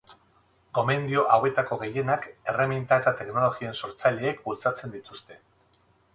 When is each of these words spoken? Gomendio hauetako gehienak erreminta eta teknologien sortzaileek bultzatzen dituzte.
Gomendio 0.77 1.25
hauetako 1.35 1.77
gehienak 1.81 2.25
erreminta 2.55 2.99
eta 3.03 3.15
teknologien 3.21 3.79
sortzaileek 3.83 4.43
bultzatzen 4.49 4.97
dituzte. 4.99 5.41